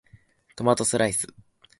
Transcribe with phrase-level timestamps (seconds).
[0.55, 1.27] トマトスライス